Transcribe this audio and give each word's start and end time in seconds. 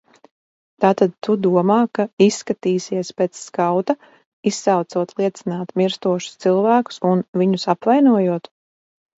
Tātad 0.83 1.11
tu 1.25 1.33
domā, 1.41 1.75
ka 1.97 2.05
izskatīsies 2.27 3.11
pēc 3.21 3.37
skauta, 3.49 3.95
izsaucot 4.53 5.13
liecināt 5.21 5.75
mirstošus 5.83 6.43
cilvēkus 6.47 7.01
un 7.13 7.23
viņus 7.45 7.69
apvainojot? 7.77 8.53